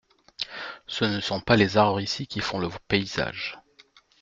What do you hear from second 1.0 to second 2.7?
ne sont pas les arbres ici qui font le